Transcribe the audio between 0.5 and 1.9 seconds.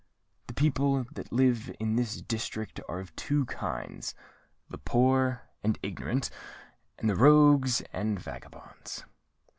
people that live